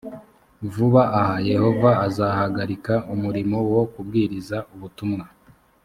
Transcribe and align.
vuba 0.73 1.01
aha 1.19 1.35
yehova 1.49 1.91
azahagarika 2.07 2.93
umurimo 3.13 3.57
wo 3.73 3.83
kubwiriza 3.93 4.57
ubutumwa 4.73 5.25